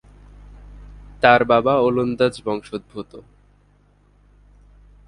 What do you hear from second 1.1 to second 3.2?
তার বাবা ওলন্দাজ বংশোদ্ভূত।